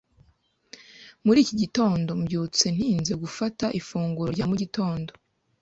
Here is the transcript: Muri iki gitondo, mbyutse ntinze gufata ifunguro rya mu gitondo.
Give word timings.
Muri 1.25 1.39
iki 1.43 1.55
gitondo, 1.61 2.09
mbyutse 2.21 2.65
ntinze 2.75 3.13
gufata 3.23 3.65
ifunguro 3.79 4.29
rya 4.35 4.45
mu 4.49 4.55
gitondo. 4.61 5.11